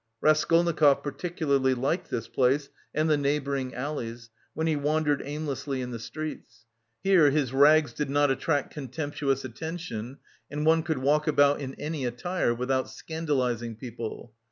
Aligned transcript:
Raskolnikov 0.19 1.03
particularly 1.03 1.75
liked 1.75 2.09
this 2.09 2.27
place 2.27 2.69
and 2.91 3.07
the 3.07 3.17
neighbouring 3.17 3.75
alleys, 3.75 4.31
when 4.55 4.65
he 4.65 4.75
wandered 4.75 5.21
aimlessly 5.23 5.79
in 5.79 5.91
the 5.91 5.99
streets. 5.99 6.65
Here 7.03 7.29
his 7.29 7.53
rags 7.53 7.93
did 7.93 8.09
not 8.09 8.31
attract 8.31 8.73
contemptuous 8.73 9.45
attention, 9.45 10.17
and 10.49 10.65
one 10.65 10.81
could 10.81 10.97
walk 10.97 11.27
about 11.27 11.59
in 11.61 11.75
any 11.75 12.03
attire 12.07 12.51
without 12.51 12.87
scandalising 12.89 13.75
people. 13.77 14.33